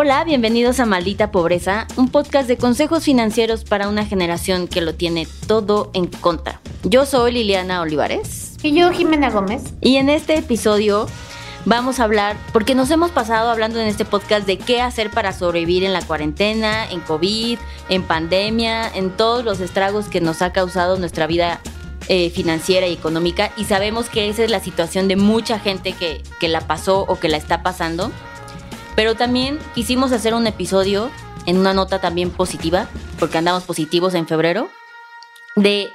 [0.00, 4.94] Hola, bienvenidos a Maldita Pobreza, un podcast de consejos financieros para una generación que lo
[4.94, 6.60] tiene todo en contra.
[6.84, 8.54] Yo soy Liliana Olivares.
[8.62, 9.74] Y yo, Jimena Gómez.
[9.80, 11.08] Y en este episodio
[11.64, 15.32] vamos a hablar, porque nos hemos pasado hablando en este podcast de qué hacer para
[15.32, 17.58] sobrevivir en la cuarentena, en COVID,
[17.88, 21.60] en pandemia, en todos los estragos que nos ha causado nuestra vida
[22.06, 23.50] eh, financiera y económica.
[23.56, 27.18] Y sabemos que esa es la situación de mucha gente que, que la pasó o
[27.18, 28.12] que la está pasando.
[28.98, 31.12] Pero también quisimos hacer un episodio
[31.46, 32.88] en una nota también positiva,
[33.20, 34.68] porque andamos positivos en febrero,
[35.54, 35.88] de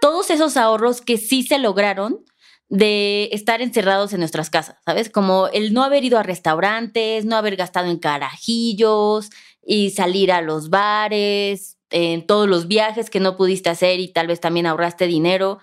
[0.00, 2.24] todos esos ahorros que sí se lograron
[2.68, 5.10] de estar encerrados en nuestras casas, ¿sabes?
[5.10, 9.30] Como el no haber ido a restaurantes, no haber gastado en carajillos
[9.60, 14.28] y salir a los bares, en todos los viajes que no pudiste hacer y tal
[14.28, 15.58] vez también ahorraste dinero.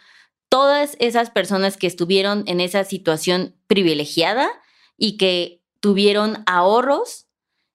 [0.49, 4.49] Todas esas personas que estuvieron en esa situación privilegiada
[4.97, 7.27] y que tuvieron ahorros.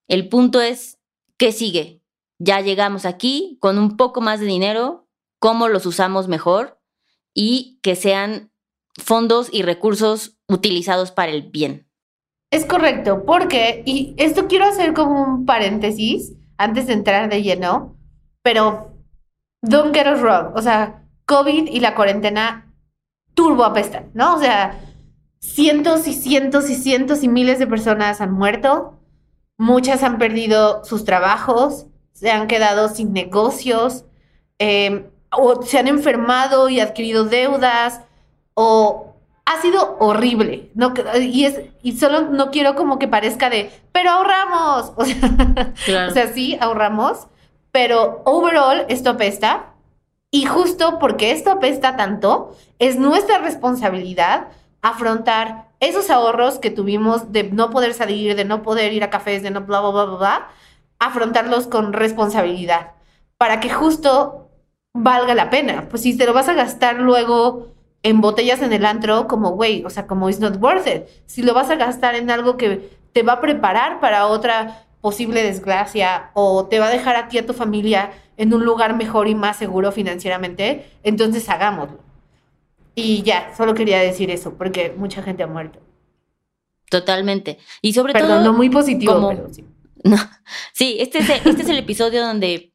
[0.09, 0.99] El punto es,
[1.37, 2.03] ¿qué sigue?
[2.39, 6.81] Ya llegamos aquí con un poco más de dinero, ¿cómo los usamos mejor?
[7.35, 8.51] Y que sean
[8.97, 11.91] fondos y recursos utilizados para el bien.
[12.51, 17.98] Es correcto, porque, y esto quiero hacer como un paréntesis antes de entrar de lleno,
[18.43, 18.95] pero
[19.63, 22.73] don't get us wrong, o sea, COVID y la cuarentena
[23.35, 24.37] turbo apestan, ¿no?
[24.37, 24.86] O sea,
[25.47, 28.98] cientos y cientos y cientos y miles de personas han muerto,
[29.56, 34.05] muchas han perdido sus trabajos, se han quedado sin negocios,
[34.58, 38.00] em, o se han enfermado y adquirido deudas,
[38.55, 40.70] o ha sido horrible.
[40.74, 44.92] No, y, es, y solo no quiero como que parezca de, pero ahorramos.
[44.97, 47.28] O sea, o sea, sí, ahorramos,
[47.70, 49.74] pero overall esto apesta.
[50.30, 54.48] Y justo porque esto apesta tanto, es nuestra responsabilidad
[54.89, 59.42] afrontar esos ahorros que tuvimos de no poder salir, de no poder ir a cafés,
[59.42, 60.48] de no bla, bla, bla, bla, bla,
[60.98, 62.92] afrontarlos con responsabilidad
[63.36, 64.48] para que justo
[64.95, 65.89] valga la pena.
[65.91, 67.69] Pues si te lo vas a gastar luego
[68.02, 71.05] en botellas en el antro, como, güey, o sea, como it's not worth it.
[71.27, 75.42] Si lo vas a gastar en algo que te va a preparar para otra posible
[75.42, 79.29] desgracia o te va a dejar a ti a tu familia en un lugar mejor
[79.29, 82.05] y más seguro financieramente, entonces hagámoslo.
[82.98, 85.80] Y ya, solo quería decir eso, porque mucha gente ha muerto.
[86.90, 87.58] Totalmente.
[87.83, 88.23] Y sobre todo.
[88.23, 89.64] Perdón, no muy positivo, pero sí.
[90.05, 90.17] No.
[90.73, 92.73] Sí, este es, este es el episodio donde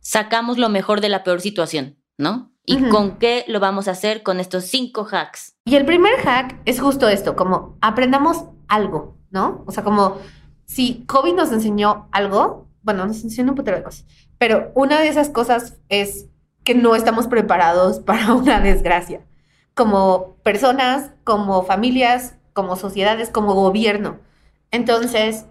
[0.00, 2.52] sacamos lo mejor de la peor situación, ¿no?
[2.64, 5.54] ¿Y con qué lo vamos a hacer con estos cinco hacks?
[5.66, 9.64] Y el primer hack es justo esto, como aprendamos algo, ¿no?
[9.66, 10.18] O sea, como
[10.64, 14.06] si COVID nos enseñó algo, bueno, nos enseñó un putero de cosas,
[14.38, 16.26] pero una de esas cosas es
[16.64, 19.20] que no estamos preparados para una desgracia
[19.76, 24.18] como personas, como familias, como sociedades, como gobierno.
[24.70, 25.44] Entonces,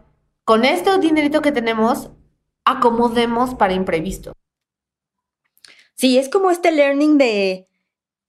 [0.43, 2.09] con este dinerito que tenemos,
[2.65, 4.33] acomodemos para imprevisto.
[5.93, 7.67] Sí, es como este learning de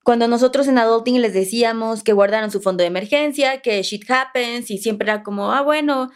[0.04, 4.70] cuando nosotros en Adulting les decíamos que guardaran su fondo de emergencia, que shit happens,
[4.70, 6.10] y siempre era como, ah, bueno,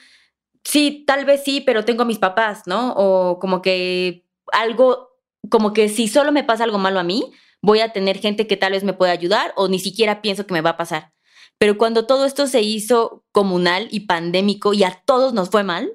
[0.63, 2.93] sí, tal vez sí, pero tengo a mis papás, ¿no?
[2.93, 5.09] O como que algo,
[5.49, 8.57] como que si solo me pasa algo malo a mí, voy a tener gente que
[8.57, 11.13] tal vez me pueda ayudar o ni siquiera pienso que me va a pasar.
[11.59, 15.93] Pero cuando todo esto se hizo comunal y pandémico y a todos nos fue mal,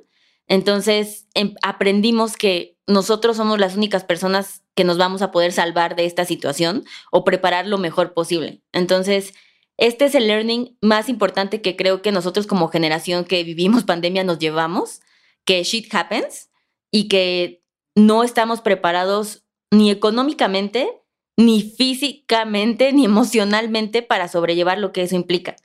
[0.47, 5.95] entonces em, aprendimos que nosotros somos las únicas personas que nos vamos a poder salvar
[5.95, 8.61] de esta situación o preparar lo mejor posible.
[8.73, 9.33] Entonces,
[9.77, 14.23] este es el learning más importante que creo que nosotros como generación que vivimos pandemia
[14.23, 15.01] nos llevamos,
[15.45, 16.49] que shit happens
[16.91, 17.63] y que
[17.95, 21.01] no estamos preparados ni económicamente
[21.37, 25.55] ni físicamente ni emocionalmente para sobrellevar lo que eso implica.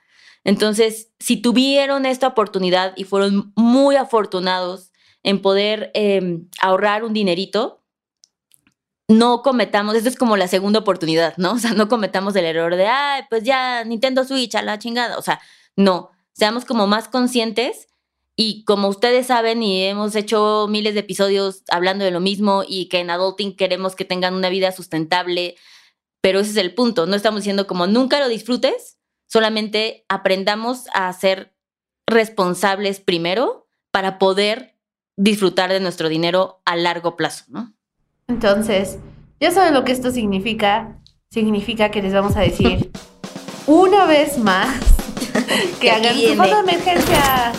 [0.44, 4.90] Entonces, si tuvieron esta oportunidad y fueron muy afortunados
[5.22, 7.82] en poder em, ahorrar un dinerito,
[9.06, 11.52] no cometamos, esto es como la segunda oportunidad, ¿no?
[11.54, 15.18] O sea, no cometamos el error de, ay, pues ya Nintendo Switch a la chingada.
[15.18, 15.40] O sea,
[15.76, 17.88] no, seamos como más conscientes
[18.42, 22.88] y como ustedes saben y hemos hecho miles de episodios hablando de lo mismo y
[22.88, 25.56] que en Adulting queremos que tengan una vida sustentable,
[26.22, 27.04] pero ese es el punto.
[27.04, 31.54] No estamos diciendo como nunca lo disfrutes, solamente aprendamos a ser
[32.06, 34.74] responsables primero para poder
[35.18, 37.74] disfrutar de nuestro dinero a largo plazo, ¿no?
[38.26, 38.96] Entonces,
[39.38, 40.98] ya saben lo que esto significa.
[41.30, 42.90] Significa que les vamos a decir
[43.66, 44.80] una vez más
[45.78, 47.52] que hagan su foto de emergencia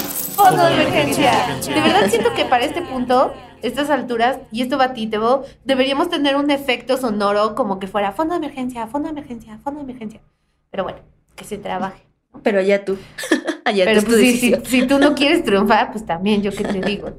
[0.45, 1.31] fondo de emergencia.
[1.67, 5.43] De verdad siento que para este punto, estas alturas, y esto va a ti, Tebo,
[5.63, 9.79] deberíamos tener un efecto sonoro como que fuera fondo de emergencia, fondo de emergencia, fondo
[9.79, 10.21] de emergencia.
[10.69, 10.99] Pero bueno,
[11.35, 12.03] que se trabaje.
[12.43, 12.97] Pero allá tú.
[13.65, 17.11] allá Pero pues, si, si, tú no quieres triunfar, pues también yo qué te digo.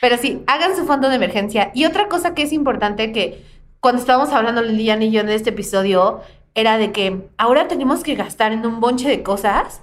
[0.00, 1.72] Pero sí, hagan su fondo de emergencia.
[1.74, 3.44] Y otra cosa que es importante que
[3.80, 6.20] cuando estábamos hablando Lilian y yo en este episodio
[6.54, 9.82] era de que ahora tenemos que gastar en un bonche de cosas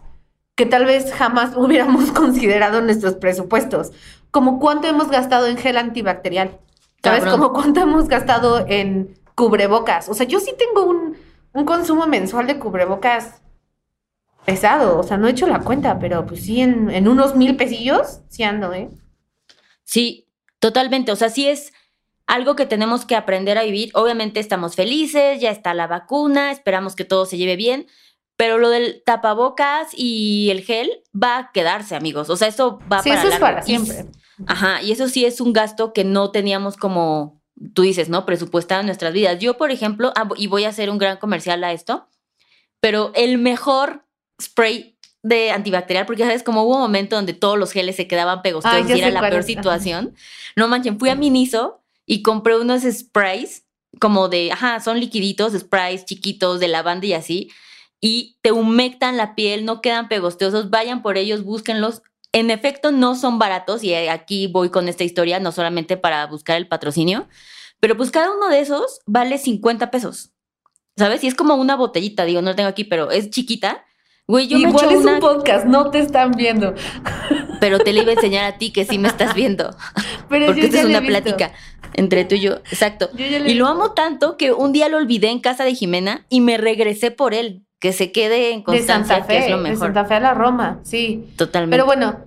[0.56, 3.92] que tal vez jamás hubiéramos considerado en nuestros presupuestos.
[4.32, 6.60] Como cuánto hemos gastado en gel antibacterial.
[7.04, 7.26] ¿Sabes?
[7.26, 10.10] Como cuánto hemos gastado en cubrebocas.
[10.10, 11.16] O sea, yo sí tengo un,
[11.54, 13.42] un consumo mensual de cubrebocas
[14.44, 14.98] pesado.
[14.98, 18.22] O sea, no he hecho la cuenta, pero pues sí, en, en unos mil pesillos
[18.30, 18.90] sí ando, ¿eh?
[19.84, 20.28] Sí,
[20.60, 21.12] totalmente.
[21.12, 21.74] O sea, sí es
[22.28, 23.92] algo que tenemos que aprender a vivir.
[23.94, 27.88] Obviamente estamos felices, ya está la vacuna, esperamos que todo se lleve bien,
[28.38, 32.30] pero lo del tapabocas y el gel va a quedarse, amigos.
[32.30, 34.06] O sea, eso va sí, eso es para siempre.
[34.46, 37.42] ajá, y eso sí es un gasto que no teníamos como,
[37.74, 38.26] tú dices, ¿no?
[38.26, 39.40] Presupuestado en nuestras vidas.
[39.40, 42.08] Yo, por ejemplo, ah, y voy a hacer un gran comercial a esto,
[42.82, 44.06] pero el mejor
[44.42, 48.44] spray de antibacterial, porque sabes, como hubo un momento donde todos los geles se quedaban
[48.44, 50.14] pegosteros y era la peor situación.
[50.56, 53.64] No manchen, fui a Miniso y compré unos sprays
[54.00, 57.50] como de, ajá, son liquiditos, sprays chiquitos de lavanda y así,
[58.06, 62.04] y te humectan la piel, no quedan pegosteosos, vayan por ellos, búsquenlos.
[62.34, 66.58] En efecto, no son baratos y aquí voy con esta historia, no solamente para buscar
[66.58, 67.28] el patrocinio,
[67.80, 70.30] pero pues cada uno de esos vale 50 pesos.
[70.96, 71.24] ¿Sabes?
[71.24, 73.84] Y es como una botellita, digo, no lo tengo aquí, pero es chiquita
[74.28, 76.74] Güey, yo Igual es un podcast, no te están viendo.
[77.60, 79.70] Pero te le iba a enseñar a ti que sí me estás viendo.
[80.30, 81.54] Pero Porque es una plática
[81.94, 82.56] entre tú y yo.
[82.72, 83.10] Exacto.
[83.16, 86.58] y lo amo tanto que un día lo olvidé en casa de Jimena y me
[86.58, 87.65] regresé por él.
[87.80, 89.78] Que se quede en constancia, de Santa Fe, que es lo mejor.
[89.78, 91.28] De Santa Fe a la Roma, sí.
[91.38, 91.74] Totalmente.
[91.74, 92.20] Pero bueno,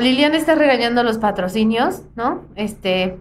[0.00, 2.44] Liliana está regañando los patrocinios, ¿no?
[2.54, 3.18] Este,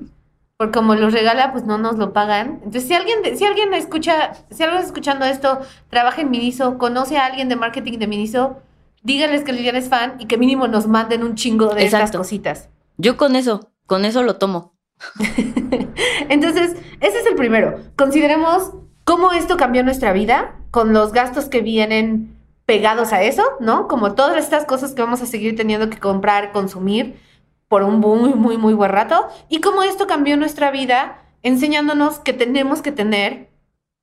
[0.58, 2.60] porque como los regala, pues no nos lo pagan.
[2.64, 5.60] Entonces, si alguien, si alguien escucha, si alguien escuchando esto,
[5.90, 8.58] trabaja en Miniso, conoce a alguien de marketing de Miniso,
[9.04, 12.70] díganles que Liliana es fan y que mínimo nos manden un chingo de estas cositas.
[12.98, 14.74] Yo con eso, con eso lo tomo.
[16.30, 17.80] Entonces, ese es el primero.
[17.96, 18.74] Consideremos
[19.10, 23.88] cómo esto cambió nuestra vida con los gastos que vienen pegados a eso, ¿no?
[23.88, 27.20] Como todas estas cosas que vamos a seguir teniendo que comprar, consumir
[27.68, 32.34] por un muy, muy, muy buen rato y cómo esto cambió nuestra vida enseñándonos que
[32.34, 33.50] tenemos que tener,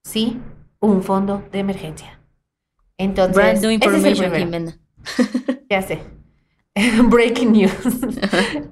[0.03, 0.41] sí,
[0.81, 2.19] un fondo de emergencia.
[2.99, 4.75] Entonces, ese es el
[5.71, 6.01] ya sé.
[7.05, 7.71] Breaking news.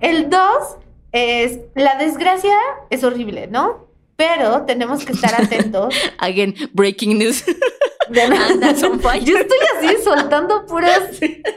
[0.00, 0.78] el dos
[1.12, 2.56] es, la desgracia
[2.90, 3.93] es horrible, ¿no?
[4.16, 5.94] Pero tenemos que estar atentos.
[6.18, 7.44] Again, breaking news.
[9.24, 11.00] Yo estoy así soltando puras,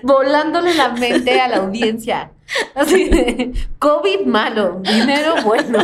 [0.02, 2.32] volándole la mente a la audiencia.
[2.74, 5.80] Así de COVID malo, dinero bueno.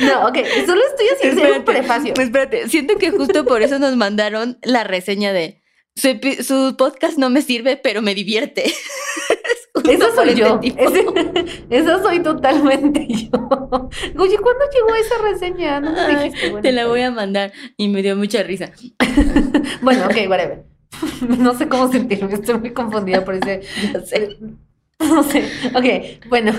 [0.00, 2.14] No, ok, solo estoy haciendo un prefacio.
[2.14, 5.60] Pues espérate, siento que justo por eso nos mandaron la reseña de
[5.96, 8.72] su, podcast no me sirve, pero me divierte.
[9.88, 10.60] Eso soy yo.
[11.70, 13.48] Esa soy totalmente yo.
[14.18, 15.80] Oye, ¿cuándo llegó esa reseña?
[15.80, 16.52] No me dijiste.
[16.62, 18.70] te la voy a mandar y me dio mucha risa.
[19.82, 20.64] bueno, ok, whatever.
[21.38, 23.60] No sé cómo sentirme, estoy muy confundida por ese.
[23.92, 24.36] No sé.
[24.98, 25.44] No sé.
[25.74, 26.52] Ok, bueno.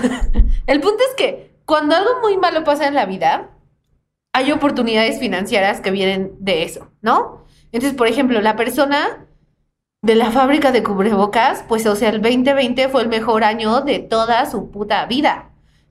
[0.66, 3.50] El punto es que cuando algo muy malo pasa en la vida,
[4.32, 7.44] hay oportunidades financieras que vienen de eso, ¿no?
[7.72, 9.26] Entonces, por ejemplo, la persona
[10.02, 13.98] de la fábrica de cubrebocas, pues o sea, el 2020 fue el mejor año de
[13.98, 15.50] toda su puta vida.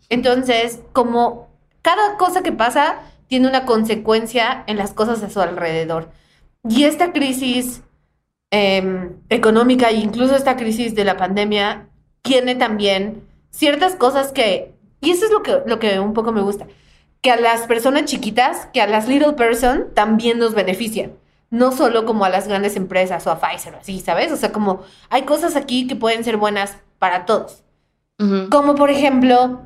[0.09, 1.49] Entonces, como
[1.81, 6.11] cada cosa que pasa tiene una consecuencia en las cosas a su alrededor.
[6.67, 7.83] Y esta crisis
[8.51, 11.89] em, económica incluso esta crisis de la pandemia
[12.21, 16.41] tiene también ciertas cosas que, y eso es lo que, lo que un poco me
[16.41, 16.67] gusta,
[17.21, 21.11] que a las personas chiquitas, que a las little person también nos benefician
[21.49, 24.31] no solo como a las grandes empresas o a Pfizer o así, ¿sabes?
[24.31, 27.63] O sea, como hay cosas aquí que pueden ser buenas para todos.
[28.49, 29.61] Como por ejemplo,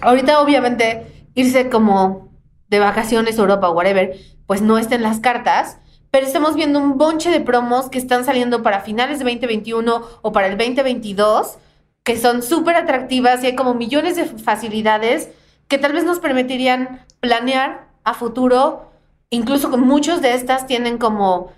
[0.00, 2.30] ahorita obviamente irse como
[2.68, 5.78] de vacaciones a Europa o whatever, pues no está en las cartas,
[6.12, 10.32] pero estamos viendo un bonche de promos que están saliendo para finales de 2021 o
[10.32, 11.58] para el 2022,
[12.04, 15.30] que son súper atractivas y hay como millones de facilidades
[15.66, 18.92] que tal vez nos permitirían planear a futuro
[19.30, 21.52] incluso muchos de estas tienen como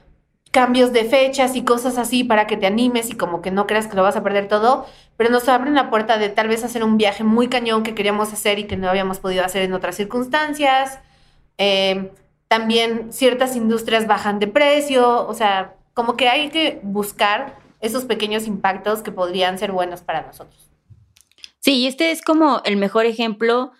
[0.51, 3.87] cambios de fechas y cosas así para que te animes y como que no creas
[3.87, 6.83] que lo vas a perder todo, pero nos abren la puerta de tal vez hacer
[6.83, 9.97] un viaje muy cañón que queríamos hacer y que no habíamos podido hacer en otras
[9.97, 11.01] circunstancias.
[11.59, 12.09] Em,
[12.49, 18.47] también ciertas industrias bajan de precio, o sea, como que hay que buscar esos pequeños
[18.47, 20.71] impactos que podrían ser buenos para nosotros.
[21.59, 23.73] Sí, este es como el mejor ejemplo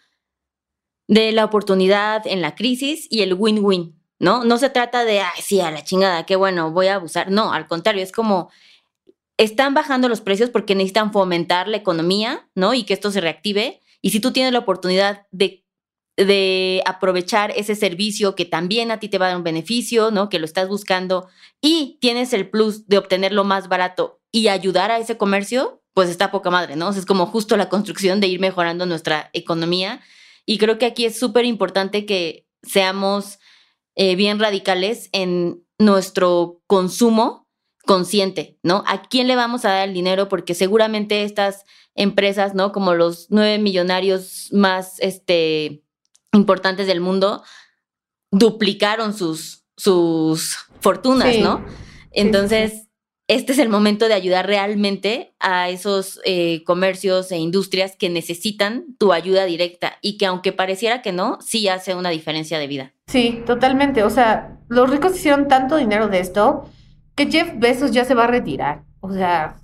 [1.09, 4.45] de la oportunidad en la crisis y el win-win, ¿no?
[4.45, 7.31] No se trata de, ay, sí, a la chingada, qué bueno, voy a abusar.
[7.31, 8.51] No, al contrario, es como
[9.39, 12.75] están bajando los precios porque necesitan fomentar la economía, ¿no?
[12.75, 13.81] Y que esto se reactive.
[14.03, 15.65] Y si tú tienes la oportunidad de,
[16.17, 20.29] de aprovechar ese servicio que también a ti te va a dar un beneficio, ¿no?
[20.29, 21.29] Que lo estás buscando
[21.61, 26.31] y tienes el plus de obtenerlo más barato y ayudar a ese comercio, pues está
[26.31, 26.91] poca madre, ¿no?
[26.91, 30.01] es como justo la construcción de ir mejorando nuestra economía.
[30.51, 33.39] Y creo que aquí es súper importante que seamos
[33.97, 37.47] eh, bien radicales en nuestro consumo
[37.85, 38.83] consciente, ¿no?
[38.87, 40.31] ¿A quién le vamos a dar el dinero?
[40.31, 41.65] Porque seguramente estas
[41.95, 42.73] empresas, ¿no?
[42.73, 45.85] Como los nueve millonarios más este,
[46.33, 47.43] importantes del mundo,
[48.31, 51.63] duplicaron sus, sus fortunas, ¿no?
[52.11, 52.88] Entonces,
[53.29, 58.97] este es el momento de ayudar realmente a esos eh, comercios e industrias que necesitan
[58.99, 62.95] tu ayuda directa y que aunque pareciera que no, sí hace una diferencia de vida.
[63.07, 64.03] Sí, totalmente.
[64.03, 66.69] O sea, los ricos hicieron tanto dinero de esto
[67.15, 68.85] que Jeff Bezos ya se va a retirar.
[69.01, 69.61] O sea,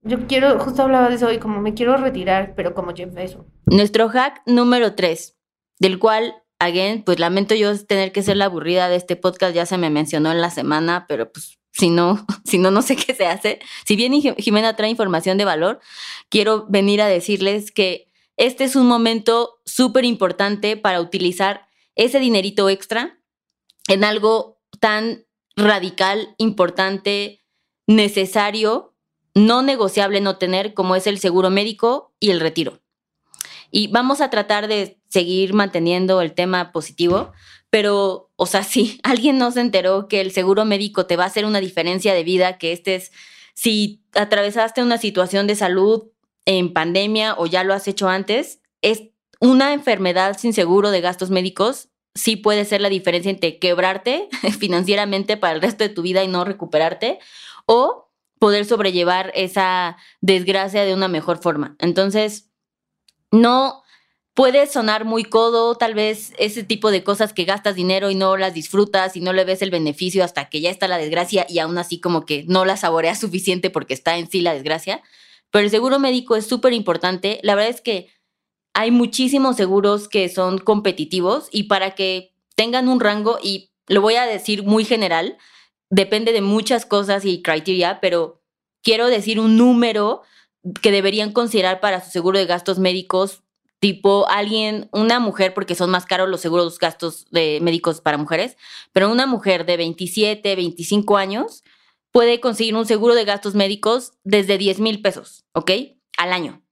[0.00, 3.44] yo quiero, justo hablaba de eso hoy, como me quiero retirar, pero como Jeff Bezos.
[3.66, 5.36] Nuestro hack número tres,
[5.78, 9.66] del cual again, pues lamento yo tener que ser la aburrida de este podcast, ya
[9.66, 13.14] se me mencionó en la semana, pero pues si no, si no, no sé qué
[13.14, 13.60] se hace.
[13.84, 15.80] Si bien Jimena trae información de valor,
[16.28, 22.68] quiero venir a decirles que este es un momento súper importante para utilizar ese dinerito
[22.68, 23.18] extra
[23.88, 25.24] en algo tan
[25.56, 27.42] radical, importante,
[27.86, 28.94] necesario,
[29.34, 32.80] no negociable no tener como es el seguro médico y el retiro.
[33.70, 37.32] Y vamos a tratar de seguir manteniendo el tema positivo,
[37.70, 41.28] pero, o sea, si alguien no se enteró que el seguro médico te va a
[41.28, 43.12] hacer una diferencia de vida, que este es,
[43.54, 46.08] si atravesaste una situación de salud
[46.44, 49.02] en pandemia o ya lo has hecho antes, es
[49.40, 55.36] una enfermedad sin seguro de gastos médicos, sí puede ser la diferencia entre quebrarte financieramente
[55.36, 57.18] para el resto de tu vida y no recuperarte,
[57.66, 61.76] o poder sobrellevar esa desgracia de una mejor forma.
[61.78, 62.50] Entonces,
[63.30, 63.82] no
[64.36, 68.36] puede sonar muy codo, tal vez ese tipo de cosas que gastas dinero y no
[68.36, 71.58] las disfrutas y no le ves el beneficio hasta que ya está la desgracia y
[71.58, 75.02] aún así como que no la saboreas suficiente porque está en sí la desgracia.
[75.50, 77.40] Pero el seguro médico es súper importante.
[77.42, 78.10] La verdad es que
[78.74, 84.16] hay muchísimos seguros que son competitivos y para que tengan un rango, y lo voy
[84.16, 85.38] a decir muy general,
[85.88, 88.42] depende de muchas cosas y criteria, pero
[88.82, 90.20] quiero decir un número
[90.82, 93.44] que deberían considerar para su seguro de gastos médicos
[93.78, 98.56] tipo alguien, una mujer, porque son más caros los seguros gastos de médicos para mujeres,
[98.92, 101.62] pero una mujer de 27, 25 años
[102.10, 105.70] puede conseguir un seguro de gastos médicos desde 10 mil pesos, ¿ok?
[106.16, 106.62] Al año.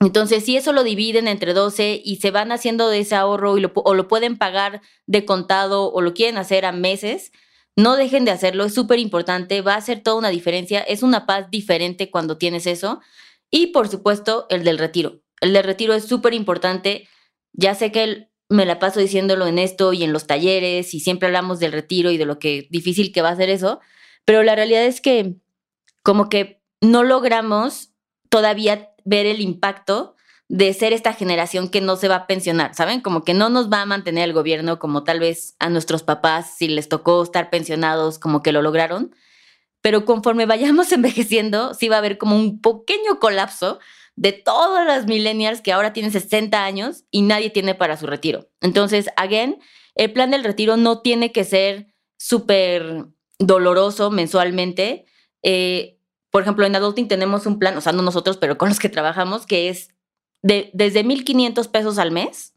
[0.00, 3.60] Entonces, si eso lo dividen entre 12 y se van haciendo de ese ahorro y
[3.60, 7.30] lo, o lo pueden pagar de contado o lo quieren hacer a meses,
[7.76, 11.24] no dejen de hacerlo, es súper importante, va a hacer toda una diferencia, es una
[11.24, 13.00] paz diferente cuando tienes eso.
[13.50, 15.21] Y por supuesto, el del retiro.
[15.42, 17.08] El de retiro es súper importante.
[17.52, 21.26] Ya sé que me la paso diciéndolo en esto y en los talleres y siempre
[21.26, 23.80] hablamos del retiro y de lo que difícil que va a ser eso,
[24.24, 25.34] pero la realidad es que
[26.02, 27.92] como que no logramos
[28.28, 30.16] todavía ver el impacto
[30.48, 33.00] de ser esta generación que no se va a pensionar, ¿saben?
[33.00, 36.54] Como que no nos va a mantener el gobierno como tal vez a nuestros papás,
[36.58, 39.14] si les tocó estar pensionados, como que lo lograron.
[39.80, 43.80] Pero conforme vayamos envejeciendo, sí va a haber como un pequeño colapso
[44.16, 48.50] de todas las millennials que ahora tienen 60 años y nadie tiene para su retiro.
[48.60, 49.58] Entonces, again,
[49.94, 53.06] el plan del retiro no tiene que ser súper
[53.38, 55.06] doloroso mensualmente.
[55.42, 55.98] Eh,
[56.30, 58.88] por ejemplo, en Adulting tenemos un plan, o sea, no nosotros, pero con los que
[58.88, 59.88] trabajamos, que es
[60.42, 62.54] de, desde 1.500 pesos al mes,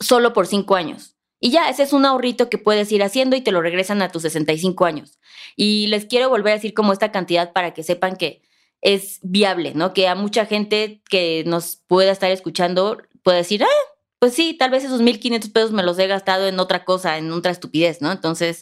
[0.00, 1.16] solo por cinco años.
[1.40, 4.10] Y ya, ese es un ahorrito que puedes ir haciendo y te lo regresan a
[4.10, 5.18] tus 65 años.
[5.56, 8.42] Y les quiero volver a decir como esta cantidad para que sepan que
[8.82, 9.94] es viable, ¿no?
[9.94, 14.70] Que a mucha gente que nos pueda estar escuchando puede decir, ah, pues sí, tal
[14.70, 18.12] vez esos 1.500 pesos me los he gastado en otra cosa, en otra estupidez, ¿no?
[18.12, 18.60] Entonces,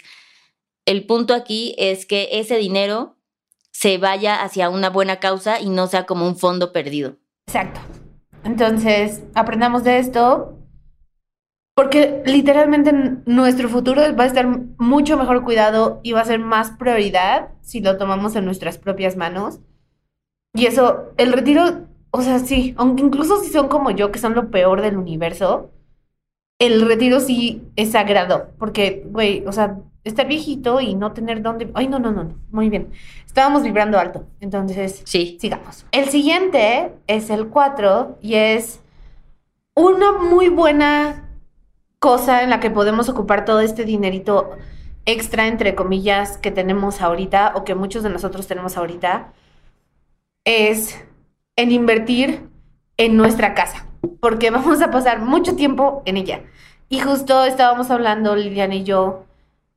[0.87, 3.17] el punto aquí es que ese dinero
[3.73, 7.17] se vaya hacia una buena causa y no sea como un fondo perdido.
[7.47, 7.81] Exacto.
[8.45, 10.59] Entonces, aprendamos de esto,
[11.75, 12.93] porque literalmente
[13.27, 14.47] nuestro futuro va a estar
[14.79, 19.17] mucho mejor cuidado y va a ser más prioridad si lo tomamos en nuestras propias
[19.17, 19.61] manos.
[20.54, 24.35] Y eso, el retiro, o sea, sí, aunque incluso si son como yo, que son
[24.35, 25.71] lo peor del universo,
[26.59, 31.71] el retiro sí es sagrado, porque, güey, o sea, estar viejito y no tener dónde...
[31.75, 32.90] Ay, no, no, no, no, muy bien.
[33.26, 35.38] Estábamos vibrando alto, entonces, sí.
[35.40, 35.87] sigamos.
[35.92, 38.80] El siguiente es el 4 y es
[39.75, 41.28] una muy buena
[41.99, 44.50] cosa en la que podemos ocupar todo este dinerito
[45.07, 49.33] extra, entre comillas, que tenemos ahorita o que muchos de nosotros tenemos ahorita
[50.44, 50.99] es
[51.56, 52.49] en invertir
[52.97, 53.87] en nuestra casa,
[54.20, 56.42] porque vamos a pasar mucho tiempo en ella.
[56.88, 59.25] Y justo estábamos hablando, Lilian y yo,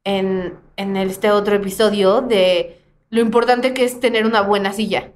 [0.04, 5.12] en, en este otro episodio de lo importante que es tener una buena silla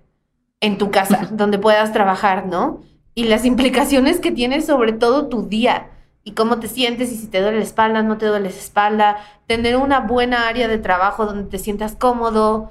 [0.61, 2.81] en tu casa, donde puedas trabajar, ¿no?
[3.15, 5.89] Y las implicaciones que tiene sobre todo tu día
[6.23, 9.17] y cómo te sientes y si te duele la espalda, no te duele la espalda,
[9.47, 12.69] tener una buena área de trabajo donde te sientas cómodo,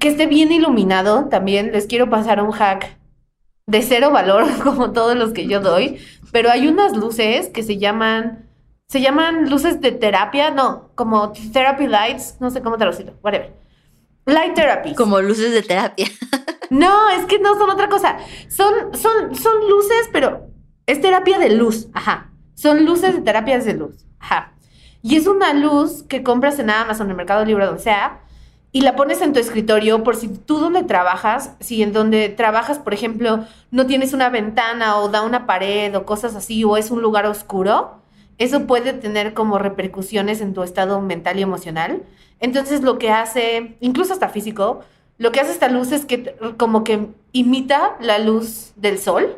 [0.00, 1.70] que esté bien iluminado también.
[1.72, 2.98] Les quiero pasar un hack
[3.66, 5.98] de cero valor como todos los que yo doy,
[6.32, 8.50] pero hay unas luces que se llaman
[8.88, 13.54] se llaman luces de terapia, no, como therapy lights, no sé cómo traducirlo, whatever.
[14.26, 14.96] Light therapy.
[14.96, 16.06] Como luces de terapia.
[16.70, 18.18] no, es que no son otra cosa.
[18.48, 20.48] Son, son, son luces, pero
[20.86, 21.86] es terapia de luz.
[21.94, 22.32] Ajá.
[22.54, 24.04] Son luces de terapias de luz.
[24.18, 24.54] Ajá.
[25.02, 28.22] Y es una luz que compras en Amazon, en el Mercado Libre, donde sea,
[28.72, 32.78] y la pones en tu escritorio por si tú donde trabajas, si en donde trabajas,
[32.78, 36.90] por ejemplo, no tienes una ventana o da una pared o cosas así, o es
[36.90, 38.00] un lugar oscuro,
[38.38, 42.02] eso puede tener como repercusiones en tu estado mental y emocional.
[42.38, 44.80] Entonces lo que hace, incluso hasta físico,
[45.18, 49.36] lo que hace esta luz es que como que imita la luz del sol.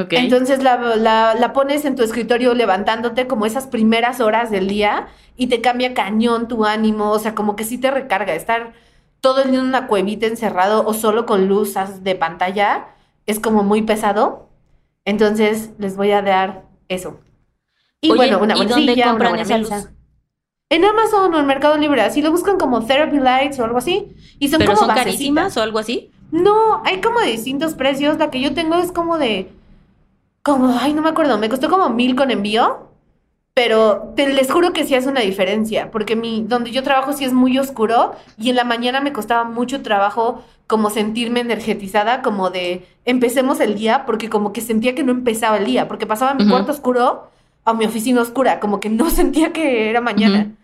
[0.00, 0.20] Okay.
[0.20, 5.48] Entonces la, la, pones en tu escritorio levantándote como esas primeras horas del día y
[5.48, 8.34] te cambia cañón tu ánimo, o sea, como que sí te recarga.
[8.34, 8.74] Estar
[9.20, 12.86] todo en una cuevita encerrado o solo con luz de pantalla
[13.26, 14.48] es como muy pesado.
[15.04, 17.18] Entonces les voy a dar eso.
[18.00, 19.90] Y bueno, una buena silla, una buena mesa.
[20.70, 24.14] En Amazon o en Mercado Libre, así lo buscan como Therapy Lights o algo así.
[24.38, 26.12] Y son ¿Pero como son carísimas o algo así?
[26.30, 28.18] No, hay como de distintos precios.
[28.18, 29.50] La que yo tengo es como de.
[30.48, 32.88] Como, ay, no me acuerdo, me costó como mil con envío.
[33.54, 37.24] Pero te, les juro que sí hace una diferencia, porque mi, donde yo trabajo sí
[37.24, 42.50] es muy oscuro y en la mañana me costaba mucho trabajo como sentirme energetizada, como
[42.50, 46.34] de empecemos el día, porque como que sentía que no empezaba el día, porque pasaba
[46.34, 47.30] mi cuarto oscuro
[47.64, 50.54] a mi oficina oscura, como que no sentía que era mañana.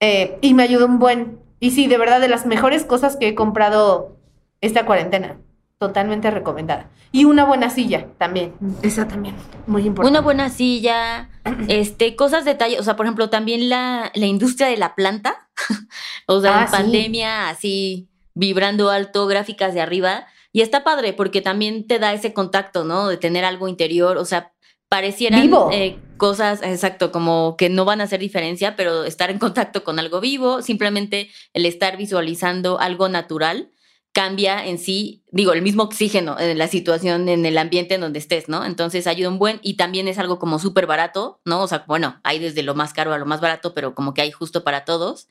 [0.00, 1.38] Eh, y me ayudó un buen.
[1.60, 4.16] Y sí, de verdad, de las mejores cosas que he comprado
[4.62, 5.36] esta cuarentena.
[5.84, 6.88] Totalmente recomendada.
[7.12, 8.54] Y una buena silla también.
[8.80, 9.34] Esa también,
[9.66, 10.10] muy importante.
[10.10, 11.28] Una buena silla,
[11.68, 12.80] este, cosas detalles.
[12.80, 15.50] O sea, por ejemplo, también la, la industria de la planta.
[16.26, 20.26] o sea, en ah, pandemia, así vibrando alto, gráficas de arriba.
[20.52, 23.08] Y está padre porque también te da ese contacto, ¿no?
[23.08, 24.16] De tener algo interior.
[24.16, 24.54] O sea,
[24.88, 29.84] parecieran eh, cosas, exacto, como que no van a hacer diferencia, pero estar en contacto
[29.84, 33.70] con algo vivo, simplemente el estar visualizando algo natural
[34.14, 38.20] cambia en sí, digo, el mismo oxígeno en la situación, en el ambiente en donde
[38.20, 38.64] estés, ¿no?
[38.64, 41.60] Entonces ayuda un buen y también es algo como súper barato, ¿no?
[41.62, 44.22] O sea, bueno, hay desde lo más caro a lo más barato, pero como que
[44.22, 45.28] hay justo para todos.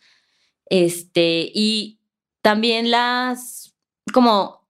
[0.65, 2.01] Este, y
[2.41, 3.73] también las
[4.11, 4.67] como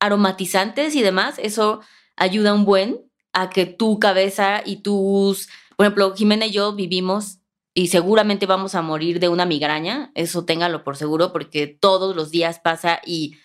[0.00, 1.80] aromatizantes y demás, eso
[2.16, 7.40] ayuda un buen a que tu cabeza y tus, por ejemplo, Jimena y yo vivimos
[7.74, 12.30] y seguramente vamos a morir de una migraña, eso téngalo por seguro, porque todos los
[12.30, 13.36] días pasa y,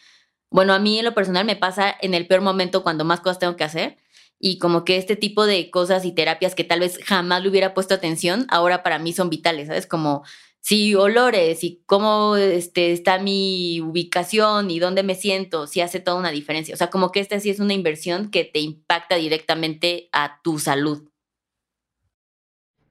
[0.50, 3.40] bueno, a mí en lo personal me pasa en el peor momento cuando más cosas
[3.40, 3.98] tengo que hacer
[4.40, 7.74] y como que este tipo de cosas y terapias que tal vez jamás le hubiera
[7.74, 9.88] puesto atención, ahora para mí son vitales, ¿sabes?
[9.88, 10.24] Como
[10.66, 16.18] si olores y cómo este, está mi ubicación y dónde me siento, si hace toda
[16.18, 16.74] una diferencia.
[16.74, 20.58] O sea, como que esta sí es una inversión que te impacta directamente a tu
[20.58, 21.08] salud.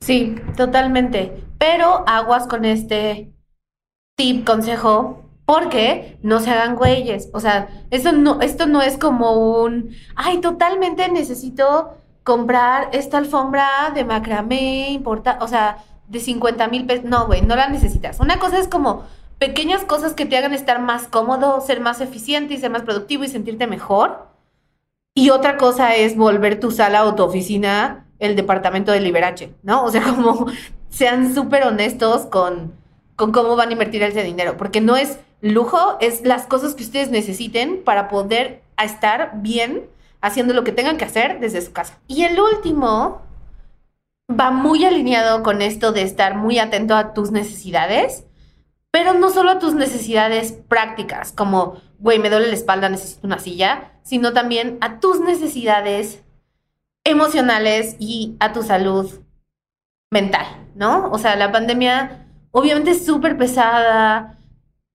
[0.00, 1.32] Sí, totalmente.
[1.58, 3.32] Pero aguas con este
[4.16, 7.28] tip, consejo, porque no se hagan güeyes.
[7.32, 13.92] O sea, esto no, esto no es como un, ay, totalmente necesito comprar esta alfombra
[13.94, 17.04] de macramé, importa, o sea, de 50 mil pesos.
[17.04, 18.20] No, güey, no la necesitas.
[18.20, 19.04] Una cosa es como
[19.38, 23.24] pequeñas cosas que te hagan estar más cómodo, ser más eficiente y ser más productivo
[23.24, 24.28] y sentirte mejor.
[25.14, 29.84] Y otra cosa es volver tu sala o tu oficina el departamento de Liberace, ¿no?
[29.84, 30.46] O sea, como
[30.88, 32.72] sean súper honestos con,
[33.16, 35.18] con cómo van a invertir ese dinero, porque no es
[35.52, 39.86] lujo, es las cosas que ustedes necesiten para poder estar bien
[40.20, 41.98] haciendo lo que tengan que hacer desde su casa.
[42.08, 43.22] Y el último
[44.28, 48.24] va muy alineado con esto de estar muy atento a tus necesidades,
[48.90, 53.38] pero no solo a tus necesidades prácticas, como, güey, me duele la espalda, necesito una
[53.38, 56.22] silla, sino también a tus necesidades
[57.04, 59.10] emocionales y a tu salud
[60.10, 61.10] mental, ¿no?
[61.10, 64.38] O sea, la pandemia obviamente es súper pesada.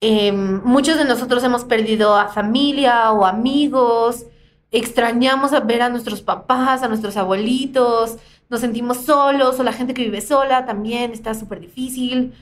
[0.00, 4.24] Em, muchos de nosotros hemos perdido a familia o amigos,
[4.70, 8.16] extrañamos a ver a nuestros papás, a nuestros abuelitos,
[8.48, 12.32] nos sentimos solos o la gente que vive sola también está súper difícil.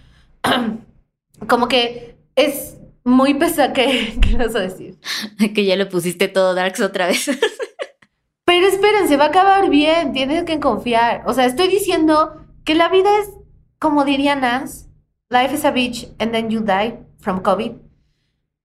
[1.48, 3.72] como que es muy pesado.
[3.74, 4.98] ¿Qué, ¿Qué vas a decir?
[5.54, 7.28] que ya lo pusiste todo darks otra vez.
[8.44, 11.22] Pero esperen, se va a acabar bien, tienes que confiar.
[11.26, 13.30] O sea, estoy diciendo que la vida es,
[13.78, 14.86] como diría Nance,
[15.28, 17.72] life is a bitch and then you die from COVID.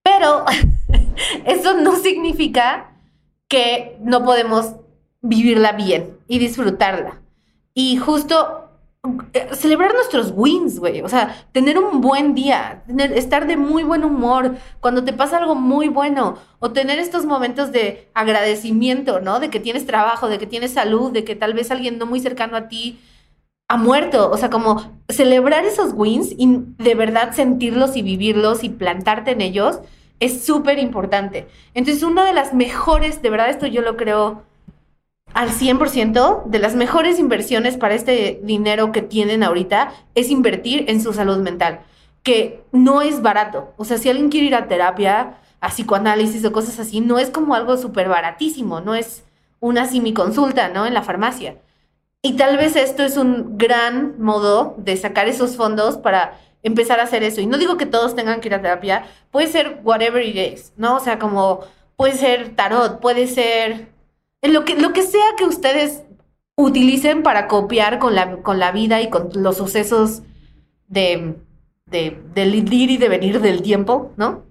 [0.04, 0.46] Pero
[1.46, 2.92] eso no significa
[3.48, 4.76] que no podemos
[5.22, 7.22] vivirla bien y disfrutarla.
[7.74, 8.64] Y justo
[9.34, 11.02] eh, celebrar nuestros wins, güey.
[11.02, 12.84] O sea, tener un buen día,
[13.16, 17.74] estar de muy buen humor cuando te pasa algo muy bueno, o tener estos momentos
[17.74, 19.42] de agradecimiento, ¿no?
[19.42, 22.22] De que tienes trabajo, de que tienes salud, de que tal vez alguien no muy
[22.22, 23.00] cercano a ti
[23.74, 24.30] ha muerto.
[24.30, 29.42] O sea, como celebrar esos wins y de verdad sentirlos y vivirlos y plantarte en
[29.42, 29.80] ellos
[30.20, 31.48] es súper importante.
[31.74, 34.44] Entonces, una de las mejores, de verdad, esto yo lo creo
[35.34, 41.02] al 100% de las mejores inversiones para este dinero que tienen ahorita es invertir en
[41.02, 41.80] su salud mental,
[42.22, 43.74] que no es barato.
[43.78, 47.32] O sea, si alguien quiere ir a terapia, a psicoanálisis o cosas así, no es
[47.32, 49.24] como algo súper baratísimo, no es
[49.60, 50.86] una consulta, ¿no?
[50.86, 51.58] En la farmacia.
[52.26, 57.04] Y tal vez esto es un gran modo de sacar esos fondos para empezar a
[57.04, 57.42] hacer eso.
[57.42, 60.72] Y no digo que todos tengan que ir a terapia, puede ser whatever it is,
[60.78, 60.96] ¿no?
[60.96, 61.60] O sea, como
[61.98, 63.90] puede ser tarot, puede ser
[64.42, 66.04] lo que, lo que sea que ustedes
[66.56, 70.22] utilicen para copiar con la, con la vida y con los sucesos
[70.88, 71.36] de,
[71.88, 74.46] de, del ir y de venir del tiempo, ¿no?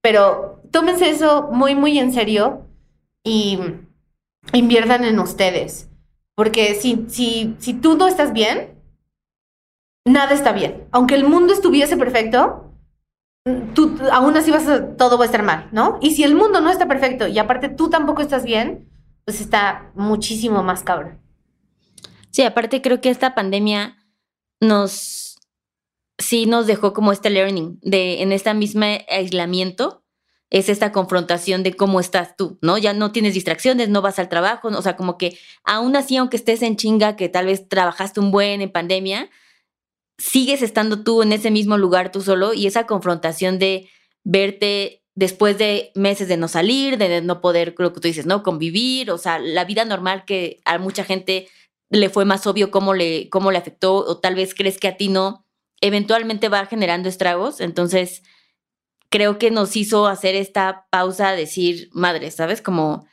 [0.00, 2.62] Pero tómense eso muy, muy en serio
[3.22, 3.58] y
[4.54, 5.90] inviertan en ustedes.
[6.42, 8.76] Porque si, si, si tú no estás bien,
[10.04, 10.88] nada está bien.
[10.90, 12.74] Aunque el mundo estuviese perfecto,
[13.76, 14.64] tú, aún así vas
[14.98, 16.00] todo va a estar mal, ¿no?
[16.02, 18.90] Y si el mundo no está perfecto y aparte tú tampoco estás bien,
[19.24, 21.20] pues está muchísimo más cabrón.
[22.32, 24.04] Sí, aparte creo que esta pandemia
[24.60, 25.36] nos,
[26.18, 30.01] sí nos dejó como este learning de en este mismo aislamiento,
[30.52, 32.76] es esta confrontación de cómo estás tú, ¿no?
[32.76, 36.36] Ya no tienes distracciones, no vas al trabajo, o sea, como que aún así, aunque
[36.36, 39.30] estés en chinga, que tal vez trabajaste un buen en pandemia,
[40.18, 43.88] sigues estando tú en ese mismo lugar tú solo y esa confrontación de
[44.24, 48.42] verte después de meses de no salir, de no poder, creo que tú dices, ¿no?
[48.42, 51.48] Convivir, o sea, la vida normal que a mucha gente
[51.88, 54.98] le fue más obvio cómo le, cómo le afectó, o tal vez crees que a
[54.98, 55.46] ti no,
[55.80, 57.60] eventualmente va generando estragos.
[57.60, 58.22] Entonces,
[59.12, 62.62] creo que nos hizo hacer esta pausa, decir, madre, ¿sabes?
[62.62, 63.06] Como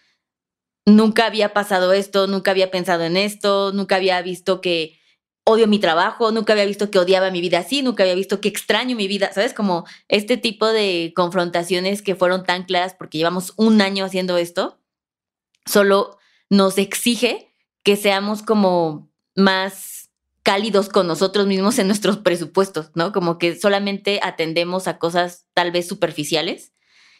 [0.85, 4.97] nunca había pasado esto, nunca había pensado en esto, nunca había visto que
[5.43, 8.47] odio mi trabajo, nunca había visto que odiaba mi vida así, nunca había visto que
[8.47, 9.53] extraño mi vida, ¿sabes?
[9.53, 14.79] Como este tipo de confrontaciones que fueron tan claras porque llevamos un año haciendo esto,
[15.65, 16.17] solo
[16.49, 19.98] nos exige que seamos como más
[20.49, 23.11] cálidos con nosotros mismos en nuestros presupuestos, ¿no?
[23.11, 26.73] Como que solamente atendemos a cosas tal vez superficiales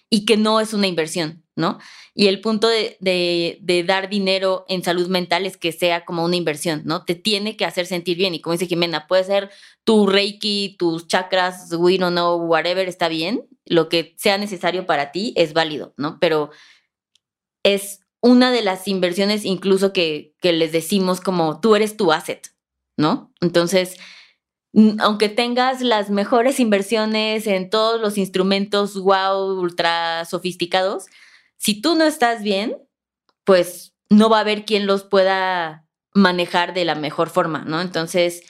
[0.10, 1.78] y que no es una inversión, ¿no?
[2.15, 6.38] Y el punto de, de, dar dinero en salud mental es que sea como una
[6.38, 7.06] inversión, ¿no?
[7.06, 8.34] Te tiene que hacer sentir bien.
[8.34, 9.52] Y como dice Jimena, puede ser
[9.84, 13.48] tu reiki, tus chakras, we don't know, whatever, está bien.
[13.63, 16.18] Lo que sea necesario para ti es válido, ¿no?
[16.20, 16.50] Pero
[17.62, 22.50] es una de las inversiones incluso que, que les decimos como tú eres tu asset,
[22.99, 23.33] ¿no?
[23.41, 23.97] Entonces,
[24.99, 31.07] aunque tengas las mejores inversiones en todos los instrumentos wow, ultra sofisticados,
[31.57, 32.77] si tú no estás bien,
[33.45, 37.81] pues no va a haber quien los pueda manejar de la mejor forma, ¿no?
[37.81, 38.43] Entonces,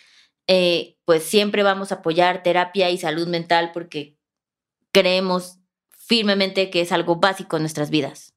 [0.47, 4.17] eh, pues siempre vamos a apoyar terapia y salud mental porque
[4.91, 5.59] creemos
[5.91, 8.33] firmemente que es algo básico en nuestras vidas.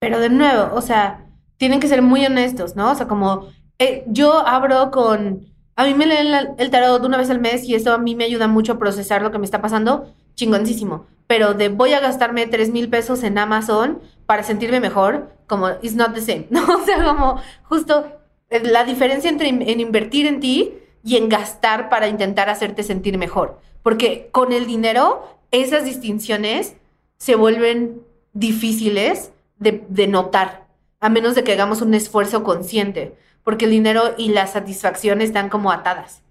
[0.00, 2.90] Pero de nuevo, o sea, tienen que ser muy honestos, ¿no?
[2.90, 3.52] O sea, como
[3.82, 7.74] eh, yo abro con a mí me leen el tarot una vez al mes y
[7.74, 11.06] eso a mí me ayuda mucho a procesar lo que me está pasando, chingoncísimo.
[11.26, 15.94] Pero de voy a gastarme 3 mil pesos en Amazon para sentirme mejor, como it's
[15.94, 16.62] not the same, ¿no?
[16.62, 18.06] O sea, como justo
[18.50, 23.18] eh, la diferencia entre en invertir en ti y en gastar para intentar hacerte sentir
[23.18, 23.58] mejor.
[23.82, 26.76] Porque con el dinero, esas distinciones
[27.16, 28.02] se vuelven
[28.34, 30.66] difíciles de, de notar,
[31.00, 35.48] a menos de que hagamos un esfuerzo consciente porque el dinero y la satisfacción están
[35.48, 36.22] como atadas.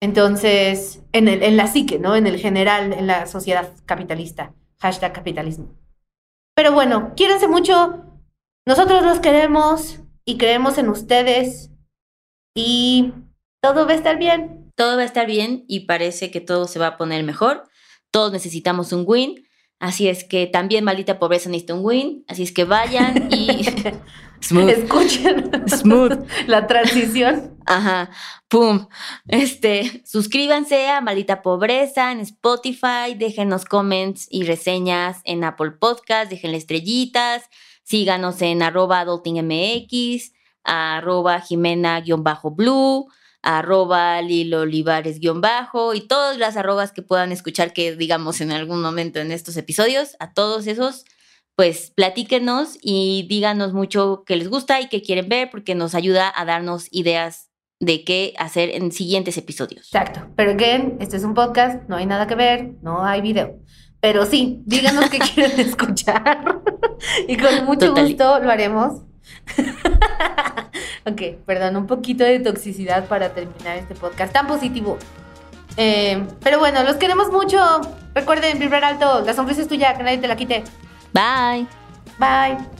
[0.00, 2.14] Entonces, en, el, en la psique, ¿no?
[2.16, 4.52] En el general, en la sociedad capitalista.
[4.80, 5.74] Hashtag capitalismo.
[6.54, 8.04] Pero bueno, quiérense mucho.
[8.66, 11.70] Nosotros los queremos y creemos en ustedes.
[12.54, 13.12] Y
[13.60, 14.70] todo va a estar bien.
[14.76, 17.64] Todo va a estar bien y parece que todo se va a poner mejor.
[18.12, 19.47] Todos necesitamos un win.
[19.78, 22.24] Así es que también maldita pobreza necesita un win.
[22.26, 23.64] Así es que vayan y
[24.40, 24.68] Smooth.
[24.68, 25.50] Escuchen.
[25.68, 26.26] Smooth.
[26.46, 27.58] La transición.
[27.66, 28.10] Ajá.
[28.48, 28.88] Pum.
[29.26, 36.56] Este, suscríbanse a Maldita Pobreza en Spotify, déjenos comments y reseñas en Apple Podcast, déjenle
[36.56, 37.44] estrellitas,
[37.82, 40.32] síganos en arroba adultingmx,
[40.64, 43.08] arroba jimena-blue,
[43.48, 49.20] arroba lilo olivares-bajo y todas las arrobas que puedan escuchar que digamos en algún momento
[49.20, 51.06] en estos episodios, a todos esos
[51.56, 56.30] pues platíquenos y díganos mucho qué les gusta y qué quieren ver, porque nos ayuda
[56.36, 57.48] a darnos ideas
[57.80, 59.86] de qué hacer en siguientes episodios.
[59.86, 60.28] Exacto.
[60.36, 63.58] Pero again, este es un podcast, no hay nada que ver, no hay video.
[64.00, 66.60] Pero sí, díganos qué quieren escuchar
[67.26, 69.00] y con mucho gusto lo haremos.
[71.12, 74.98] ok, perdón, un poquito de toxicidad para terminar este podcast tan positivo.
[75.76, 77.58] Eh, pero bueno, los queremos mucho.
[78.14, 80.64] Recuerden vibrar alto, la sonrisa es tuya, que nadie te la quite.
[81.12, 81.66] Bye.
[82.18, 82.77] Bye.